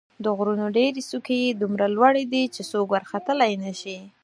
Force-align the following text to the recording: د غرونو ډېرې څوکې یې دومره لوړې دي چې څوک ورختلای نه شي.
د 0.23 0.25
غرونو 0.37 0.65
ډېرې 0.77 1.01
څوکې 1.09 1.37
یې 1.43 1.57
دومره 1.61 1.85
لوړې 1.95 2.23
دي 2.33 2.43
چې 2.55 2.61
څوک 2.71 2.87
ورختلای 2.91 3.53
نه 3.63 3.71
شي. 3.81 3.97